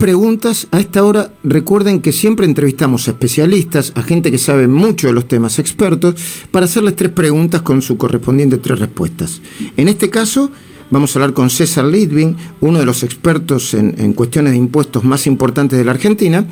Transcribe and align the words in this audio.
preguntas. 0.00 0.66
A 0.72 0.80
esta 0.80 1.04
hora 1.04 1.30
recuerden 1.44 2.00
que 2.00 2.10
siempre 2.10 2.46
entrevistamos 2.46 3.06
a 3.06 3.12
especialistas, 3.12 3.92
a 3.94 4.02
gente 4.02 4.30
que 4.30 4.38
sabe 4.38 4.66
mucho 4.66 5.06
de 5.06 5.12
los 5.12 5.28
temas 5.28 5.58
expertos, 5.58 6.14
para 6.50 6.64
hacerles 6.64 6.96
tres 6.96 7.12
preguntas 7.12 7.60
con 7.60 7.82
su 7.82 7.98
correspondiente 7.98 8.56
tres 8.56 8.80
respuestas. 8.80 9.42
En 9.76 9.88
este 9.88 10.08
caso, 10.08 10.50
vamos 10.90 11.14
a 11.14 11.18
hablar 11.18 11.34
con 11.34 11.50
César 11.50 11.84
Lidwin, 11.84 12.34
uno 12.60 12.78
de 12.78 12.86
los 12.86 13.02
expertos 13.02 13.74
en, 13.74 14.14
cuestiones 14.14 14.52
de 14.52 14.58
impuestos 14.58 15.04
más 15.04 15.26
importantes 15.26 15.78
de 15.78 15.84
la 15.84 15.92
Argentina, 15.92 16.46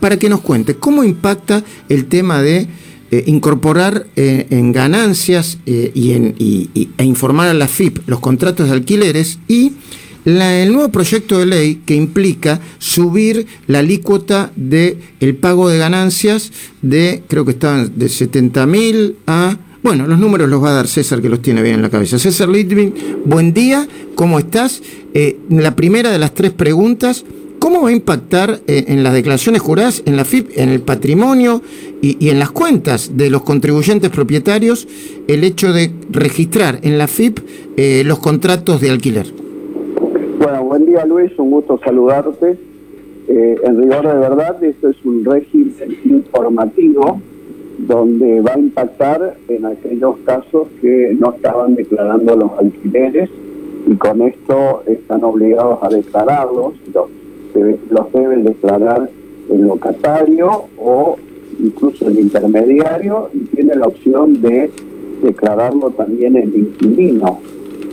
para 0.00 0.18
que 0.18 0.28
nos 0.28 0.40
cuente 0.40 0.74
cómo 0.74 1.04
impacta 1.04 1.62
el 1.88 2.06
tema 2.06 2.42
de 2.42 2.66
eh, 3.12 3.24
incorporar 3.26 4.08
eh, 4.16 4.48
en 4.50 4.72
ganancias 4.72 5.58
eh, 5.66 5.92
y, 5.94 6.12
en, 6.12 6.34
e 6.36 7.04
informar 7.04 7.48
a 7.48 7.54
la 7.54 7.68
FIP 7.68 8.00
los 8.08 8.18
contratos 8.18 8.66
de 8.66 8.72
alquileres 8.72 9.38
y 9.46 9.72
el 10.24 10.72
nuevo 10.72 10.90
proyecto 10.90 11.38
de 11.38 11.46
ley 11.46 11.82
que 11.86 11.94
implica 11.94 12.60
subir 12.78 13.46
la 13.66 13.80
alícuota 13.80 14.52
del 14.56 14.98
el 15.20 15.36
pago 15.36 15.68
de 15.68 15.78
ganancias 15.78 16.52
de, 16.82 17.22
creo 17.28 17.44
que 17.44 17.52
estaban 17.52 17.92
de 17.96 18.08
70 18.08 18.66
mil 18.66 19.16
a... 19.26 19.56
Bueno, 19.82 20.06
los 20.06 20.18
números 20.18 20.48
los 20.50 20.62
va 20.62 20.70
a 20.70 20.74
dar 20.74 20.88
César, 20.88 21.22
que 21.22 21.28
los 21.28 21.40
tiene 21.40 21.62
bien 21.62 21.76
en 21.76 21.82
la 21.82 21.88
cabeza. 21.88 22.18
César 22.18 22.48
Litvin, 22.48 22.92
buen 23.24 23.54
día, 23.54 23.86
¿cómo 24.16 24.38
estás? 24.38 24.82
Eh, 25.14 25.38
la 25.50 25.76
primera 25.76 26.10
de 26.10 26.18
las 26.18 26.34
tres 26.34 26.50
preguntas, 26.50 27.24
¿cómo 27.60 27.82
va 27.82 27.90
a 27.90 27.92
impactar 27.92 28.60
eh, 28.66 28.86
en 28.88 29.04
las 29.04 29.14
declaraciones 29.14 29.62
juradas, 29.62 30.02
en 30.04 30.16
la 30.16 30.24
FIP, 30.24 30.50
en 30.56 30.70
el 30.70 30.80
patrimonio 30.80 31.62
y, 32.02 32.28
en 32.28 32.40
las 32.40 32.50
cuentas 32.50 33.12
de 33.16 33.30
los 33.30 33.42
contribuyentes 33.42 34.10
propietarios 34.10 34.88
el 35.28 35.44
hecho 35.44 35.72
de 35.72 35.92
registrar 36.10 36.80
en 36.82 36.98
la 36.98 37.06
FIP 37.06 37.38
eh, 37.76 38.02
los 38.04 38.18
contratos 38.18 38.80
de 38.80 38.90
alquiler? 38.90 39.47
Día 40.88 41.04
Luis, 41.04 41.38
un 41.38 41.50
gusto 41.50 41.78
saludarte. 41.84 42.56
Eh, 43.28 43.56
en 43.62 43.78
rigor 43.78 44.08
de 44.08 44.14
verdad, 44.14 44.64
esto 44.64 44.88
es 44.88 44.96
un 45.04 45.22
régimen 45.22 45.98
informativo 46.06 47.20
donde 47.76 48.40
va 48.40 48.54
a 48.54 48.58
impactar 48.58 49.36
en 49.48 49.66
aquellos 49.66 50.16
casos 50.24 50.68
que 50.80 51.14
no 51.20 51.34
estaban 51.34 51.74
declarando 51.74 52.36
los 52.36 52.52
alquileres 52.58 53.28
y 53.86 53.96
con 53.96 54.22
esto 54.22 54.82
están 54.86 55.24
obligados 55.24 55.78
a 55.82 55.90
declararlos, 55.90 56.72
los, 56.94 57.10
los 57.90 58.12
deben 58.14 58.44
declarar 58.44 59.10
el 59.50 59.60
locatario 59.60 60.64
o 60.78 61.18
incluso 61.60 62.08
el 62.08 62.18
intermediario 62.18 63.28
y 63.34 63.40
tiene 63.54 63.74
la 63.74 63.88
opción 63.88 64.40
de 64.40 64.70
declararlo 65.22 65.90
también 65.90 66.34
el 66.36 66.56
inquilino. 66.56 67.40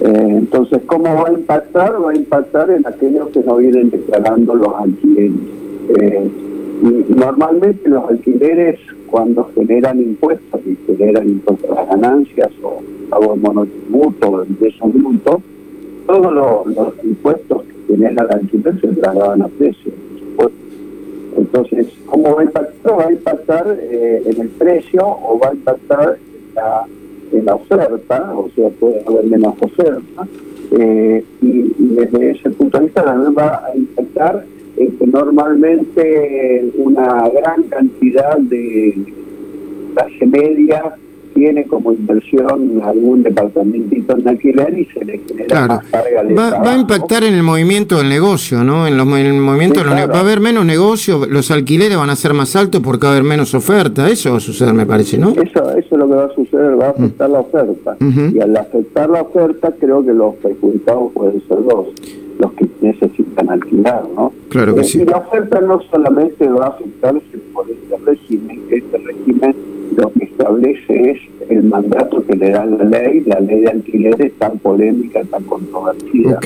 Eh, 0.02 0.28
entonces, 0.30 0.81
¿cómo 0.86 1.03
va 1.03 1.30
a 1.30 1.33
impactar? 1.33 2.03
Va 2.03 2.11
a 2.11 2.16
impactar 2.16 2.69
en 2.69 2.86
aquellos 2.86 3.30
que 3.30 3.41
no 3.41 3.58
vienen 3.58 3.89
declarando 3.89 4.55
los 4.55 4.73
alquileres. 4.75 5.31
Eh, 5.97 6.31
normalmente 7.09 7.89
los 7.89 8.09
alquileres, 8.09 8.80
cuando 9.08 9.50
generan 9.55 10.02
impuestos 10.02 10.61
y 10.66 10.77
generan 10.86 11.30
impuestos 11.30 11.69
las 11.69 11.88
ganancias 11.88 12.52
o 12.61 12.81
pago 13.09 13.36
de 13.36 13.39
monotributo 13.39 14.30
o 14.30 14.45
ingresos 14.45 14.94
brutos, 14.94 15.42
todos 16.05 16.33
los, 16.33 16.94
impuestos 17.03 17.64
que 17.64 17.94
genera 17.94 18.23
el 18.23 18.31
alquiler 18.31 18.80
se 18.81 18.88
trasladan 18.88 19.42
a 19.44 19.47
precio. 19.47 19.92
Entonces, 21.38 21.88
¿cómo 22.05 22.36
va 22.36 22.42
a 22.42 22.45
impactar? 22.45 22.99
Va 22.99 23.08
a 23.08 23.11
impactar 23.11 23.77
eh, 23.81 24.23
en 24.25 24.42
el 24.42 24.49
precio 24.49 25.05
o 25.05 25.38
va 25.38 25.49
a 25.49 25.53
impactar 25.53 26.17
en 26.17 26.55
la 26.55 26.88
la 27.31 27.55
oferta, 27.55 28.33
o 28.35 28.49
sea, 28.55 28.69
puede 28.69 29.03
haber 29.07 29.25
menos 29.25 29.55
oferta, 29.59 30.27
eh, 30.71 31.23
y, 31.41 31.73
desde 31.77 32.31
ese 32.31 32.49
punto 32.51 32.77
de 32.79 32.85
vista 32.85 33.03
también 33.03 33.35
va 33.37 33.65
a 33.65 33.75
impactar 33.75 34.45
en 34.77 34.97
que 34.97 35.07
normalmente 35.07 36.71
una 36.77 37.29
gran 37.29 37.63
cantidad 37.63 38.37
de 38.37 38.97
clase 39.93 40.25
media 40.25 40.95
tiene 41.36 41.66
como 41.66 41.91
inversión 41.91 42.82
algún 42.82 43.21
departamentito 43.21 44.17
en 44.17 44.27
alquiler 44.27 44.80
y 44.80 44.86
se 44.86 45.04
le 45.04 45.20
genera 45.20 45.67
más 45.67 45.86
carga 45.87 46.23
de 46.23 46.33
va, 46.33 46.49
va, 46.61 46.71
a 46.71 46.77
impactar 46.77 47.26
en 47.26 47.33
el 47.33 47.43
movimiento 47.43 47.98
del 47.98 48.08
negocio, 48.08 48.64
¿no? 48.64 48.87
En, 48.87 48.98
los, 48.98 49.05
el 49.20 49.33
movimiento 49.33 49.82
va 49.83 50.17
a 50.17 50.21
haber 50.21 50.39
menos 50.39 50.65
negocio, 50.65 51.26
los 51.30 51.52
alquileres 51.52 51.98
van 51.98 52.09
a 52.09 52.15
ser 52.15 52.33
más 52.33 52.55
altos 52.55 52.82
porque 52.82 53.05
va 53.05 53.09
a 53.09 53.15
haber 53.17 53.27
menos 53.27 53.54
oferta, 53.54 54.09
eso 54.09 54.32
va 54.32 54.37
a 54.37 54.39
suceder, 54.39 54.73
me 54.73 54.86
parece, 54.86 55.17
¿no? 55.17 55.32
Eso, 55.32 55.71
eso 55.76 55.77
es 55.77 55.92
lo 55.92 56.08
que 56.08 56.15
va 56.15 56.26
a 56.26 56.33
suceder, 56.33 56.80
va 56.80 56.87
a 56.87 56.89
afectar 56.92 57.30
la 57.30 57.39
oferta. 57.42 57.98
Y 57.99 58.39
al 58.39 58.55
afectar 58.55 59.09
la 59.09 59.21
oferta, 59.21 59.73
creo 59.77 60.04
que 60.05 60.14
los 60.14 60.36
perjudicados 60.36 61.11
pueden 61.14 61.42
ser 61.48 61.58
dos 61.64 61.88
los 62.39 62.51
que 62.53 62.67
necesitan 62.81 63.49
alquilar, 63.49 64.03
¿no? 64.15 64.33
Claro 64.49 64.75
que 64.75 64.83
sí. 64.83 65.01
Y 65.01 65.05
la 65.05 65.17
oferta 65.17 65.61
no 65.61 65.81
solamente 65.81 66.47
va 66.47 66.65
a 66.65 66.69
afectarse 66.69 67.37
por 67.53 67.65
este 67.69 67.97
régimen, 68.05 68.61
este 68.69 68.97
régimen 68.97 69.55
lo 69.95 70.11
que 70.11 70.25
establece 70.25 71.11
es 71.11 71.19
el 71.49 71.63
mandato 71.63 72.25
que 72.25 72.35
le 72.35 72.49
da 72.49 72.65
la 72.65 72.83
ley, 72.83 73.21
la 73.25 73.39
ley 73.39 73.61
de 73.61 73.67
alquileres 73.67 74.33
tan 74.37 74.57
polémica, 74.59 75.23
tan 75.25 75.43
controvertida. 75.43 76.39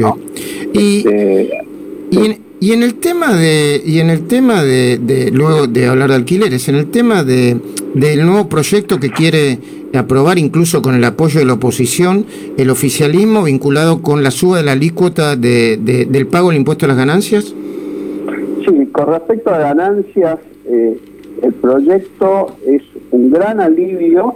Y, 0.74 0.98
este, 0.98 1.64
y, 2.12 2.26
en, 2.26 2.49
el 2.62 2.96
tema 2.96 3.36
de 3.36 3.82
y 3.86 4.00
en 4.00 4.10
el 4.10 4.28
tema 4.28 4.64
de, 4.64 5.30
luego 5.34 5.68
de 5.68 5.88
hablar 5.88 6.10
de 6.10 6.16
alquileres, 6.16 6.68
en 6.68 6.76
el 6.76 6.90
tema 6.92 7.24
de 7.24 7.58
del 7.94 8.26
nuevo 8.26 8.48
proyecto 8.50 9.00
que 9.00 9.10
quiere 9.10 9.60
aprobar 9.94 10.38
incluso 10.38 10.82
con 10.82 10.94
el 10.94 11.04
apoyo 11.04 11.40
de 11.40 11.46
la 11.46 11.54
oposición 11.54 12.26
el 12.58 12.70
oficialismo 12.70 13.44
vinculado 13.44 14.02
con 14.02 14.24
la 14.24 14.32
suba 14.32 14.58
de 14.58 14.64
la 14.64 14.74
alícuota 14.74 15.36
de, 15.36 15.78
del 16.10 16.28
pago 16.28 16.50
del 16.50 16.58
impuesto 16.58 16.86
a 16.86 16.90
las 16.90 16.98
ganancias. 16.98 17.46
Sí, 17.46 18.86
con 18.92 19.08
respecto 19.08 19.50
a 19.50 19.58
ganancias, 19.58 20.40
eh, 20.66 21.00
el 21.42 21.54
proyecto 21.54 22.56
es 22.68 22.84
un 23.12 23.32
gran 23.32 23.60
alivio 23.60 24.36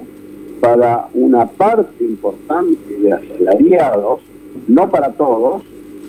para 0.62 1.08
una 1.14 1.46
parte 1.46 2.04
importante 2.04 2.98
de 3.02 3.12
asalariados, 3.12 4.22
no 4.68 4.90
para 4.90 5.12
todos, 5.12 5.62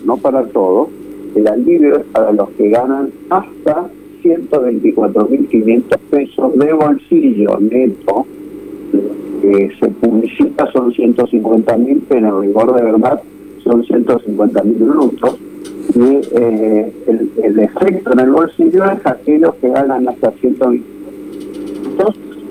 no 0.05 0.17
para 0.17 0.45
todos, 0.45 0.87
el 1.35 1.47
alivio 1.47 1.97
es 1.97 2.05
para 2.05 2.31
los 2.31 2.49
que 2.51 2.69
ganan 2.69 3.11
hasta 3.29 3.89
124.500 4.23 5.97
pesos 6.09 6.57
de 6.57 6.73
bolsillo 6.73 7.59
neto, 7.59 8.25
que 9.41 9.71
se 9.79 9.87
publicita 9.89 10.71
son 10.71 10.91
150.000, 10.91 12.01
pero 12.09 12.43
en 12.43 12.47
rigor 12.47 12.73
de 12.75 12.81
verdad 12.81 13.21
son 13.63 13.83
150.000 13.83 14.77
brutos. 14.77 15.37
Y 15.95 16.21
eh, 16.31 16.91
el, 17.07 17.31
el, 17.43 17.59
efecto 17.59 18.13
en 18.13 18.19
el 18.19 18.31
bolsillo 18.31 18.85
es 18.85 19.05
aquellos 19.05 19.53
que 19.55 19.69
ganan 19.69 20.09
hasta 20.09 20.31
120 20.31 20.95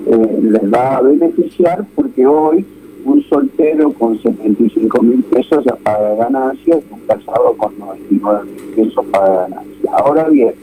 eh, 0.07 0.39
les 0.39 0.71
va 0.71 0.97
a 0.97 1.01
beneficiar 1.01 1.83
porque 1.95 2.27
hoy 2.27 2.63
un 3.05 3.23
soltero 3.23 3.93
con 3.93 4.19
75 4.19 5.01
mil 5.03 5.23
pesos 5.23 5.63
ya 5.63 5.75
paga 5.75 6.15
ganancias 6.15 6.79
un 6.89 6.99
casado 7.01 7.53
con 7.57 7.77
99 7.77 8.39
mil 8.43 8.75
pesos 8.75 9.05
paga 9.11 9.47
ganancias. 9.47 9.93
Ahora 9.93 10.27
bien, 10.29 10.53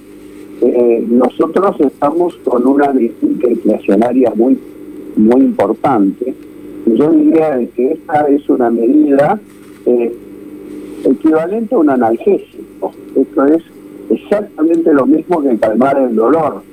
eh, 0.61 1.07
nosotros 1.09 1.77
estamos 1.81 2.35
con 2.45 2.67
una 2.67 2.93
disputa 2.93 3.49
inflacionaria 3.49 4.33
muy, 4.35 4.59
muy 5.17 5.41
importante. 5.41 6.35
Yo 6.87 7.11
diría 7.11 7.59
que 7.75 7.93
esta 7.93 8.27
es 8.29 8.49
una 8.49 8.71
medida 8.71 9.41
eh, 9.87 10.13
equivalente 11.05 11.75
a 11.75 11.79
un 11.79 11.91
analgésico. 11.91 12.93
Esto 13.15 13.47
es 13.47 13.63
exactamente 14.11 14.93
lo 14.93 15.07
mismo 15.07 15.43
que 15.43 15.57
calmar 15.59 15.97
el 15.99 16.15
dolor 16.15 16.72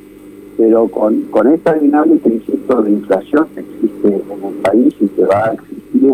pero 0.60 0.90
con, 0.90 1.22
con 1.32 1.48
esta 1.48 1.74
dinámica, 1.76 2.28
insisto, 2.28 2.82
de 2.84 2.92
inflación 2.92 3.48
que 3.56 3.62
existe 3.62 4.08
en 4.10 4.44
el 4.46 4.54
país 4.56 4.94
y 5.00 5.08
que 5.08 5.24
va 5.24 5.46
a 5.46 5.54
existir 5.54 6.14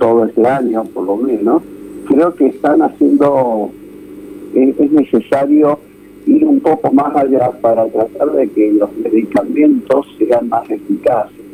todo 0.00 0.24
este 0.24 0.44
año 0.44 0.82
por 0.92 1.04
lo 1.06 1.16
menos, 1.16 1.62
creo 2.08 2.34
que 2.34 2.46
están 2.48 2.82
haciendo, 2.82 3.70
es 4.54 4.90
necesario 4.90 5.78
ir 6.26 6.44
un 6.44 6.58
poco 6.58 6.92
más 6.92 7.14
allá 7.14 7.52
para 7.60 7.86
tratar 7.86 8.32
de 8.32 8.48
que 8.48 8.72
los 8.72 8.92
medicamentos 8.96 10.04
sean 10.18 10.48
más 10.48 10.68
eficaces 10.68 11.45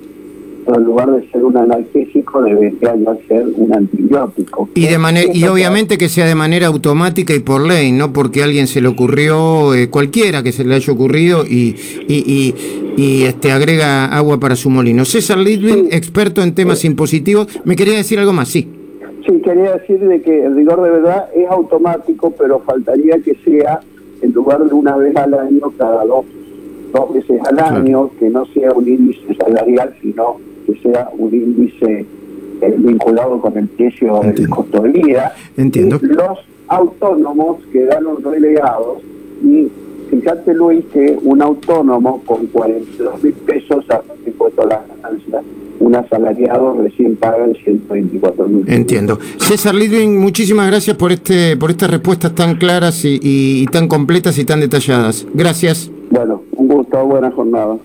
en 0.67 0.85
lugar 0.85 1.11
de 1.11 1.29
ser 1.31 1.45
un 1.45 1.57
analgésico 1.57 2.43
debería 2.43 2.95
ser 3.29 3.47
un 3.57 3.75
antibiótico. 3.75 4.69
Y 4.75 4.87
de 4.87 4.99
manera 4.99 5.31
y 5.33 5.45
obviamente 5.45 5.99
que 5.99 6.09
sea 6.09 6.27
de 6.27 6.35
manera 6.35 6.69
automática 6.69 7.35
y 7.35 7.41
por 7.41 7.67
ley, 7.67 7.93
no 7.93 8.13
porque 8.13 8.43
a 8.43 8.45
alguien 8.45 8.67
se 8.67 8.81
le 8.81 8.89
ocurrió 8.89 9.75
eh, 9.75 9.89
cualquiera 9.91 10.43
que 10.43 10.53
se 10.53 10.65
le 10.65 10.75
haya 10.75 10.93
ocurrido 10.93 11.45
y, 11.45 11.77
y, 12.09 12.55
y, 12.97 13.23
este 13.25 13.53
agrega 13.53 14.07
agua 14.07 14.39
para 14.39 14.57
su 14.57 14.71
molino. 14.71 15.05
César 15.05 15.39
Lidwin, 15.39 15.89
experto 15.91 16.43
en 16.43 16.55
temas 16.55 16.85
impositivos, 16.85 17.49
me 17.65 17.77
quería 17.77 17.97
decir 17.97 18.19
algo 18.19 18.33
más, 18.33 18.49
sí. 18.49 18.69
Sí, 19.27 19.41
quería 19.45 19.77
decir 19.77 20.01
de 20.01 20.21
que 20.21 20.45
el 20.45 20.57
rigor 20.57 20.83
de 20.83 20.91
verdad 20.91 21.29
es 21.35 21.49
automático, 21.49 22.33
pero 22.37 22.61
faltaría 22.61 23.19
que 23.21 23.37
sea 23.45 23.81
en 24.21 24.33
lugar 24.33 24.65
de 24.65 24.75
una 24.75 24.97
vez 24.97 25.15
al 25.17 25.35
año 25.35 25.73
cada 25.77 26.05
dos 26.05 26.25
dos 26.93 27.15
veces 27.15 27.41
al 27.47 27.59
año, 27.59 28.11
que 28.19 28.29
no 28.29 28.45
sea 28.47 28.73
un 28.73 28.87
índice 28.87 29.35
salarial, 29.35 29.95
sino 30.01 30.37
que 30.67 30.75
sea 30.81 31.11
un 31.17 31.35
índice 31.35 32.07
eh, 32.61 32.75
vinculado 32.79 33.41
con 33.41 33.57
el 33.59 33.69
precio 33.69 34.21
del 34.21 34.49
costo 34.49 34.83
de 34.83 34.91
vida. 34.91 35.35
Entiendo. 35.57 35.99
los 36.01 36.39
autónomos 36.69 37.59
quedaron 37.73 38.23
relegados 38.23 39.03
y 39.45 39.69
fíjate 40.11 40.55
Luis 40.55 40.85
que 40.93 41.19
un 41.23 41.43
autónomo 41.43 42.23
con 42.25 42.47
42 42.47 43.23
mil 43.23 43.33
pesos 43.33 43.85
ha 43.91 44.01
impuesto 44.25 44.67
la 44.67 44.85
ganancia, 44.89 45.43
un 45.81 45.97
asalariado 45.97 46.77
recién 46.81 47.17
paga 47.17 47.45
el 47.45 47.57
124 47.57 48.47
mil. 48.49 48.65
Entiendo. 48.69 49.19
César 49.39 49.75
Lidwin, 49.75 50.19
muchísimas 50.19 50.69
gracias 50.69 50.97
por 50.97 51.13
este 51.13 51.57
por 51.57 51.71
estas 51.71 51.91
respuestas 51.91 52.35
tan 52.35 52.55
claras 52.57 53.01
y 53.05 53.67
tan 53.73 53.89
completas 53.89 54.39
y 54.39 54.45
tan 54.45 54.61
detalladas. 54.61 55.27
Gracias. 55.35 55.91
Bueno, 56.11 56.43
un 56.53 56.69
gusto, 56.69 57.05
buena 57.07 57.31
jornada. 57.31 57.77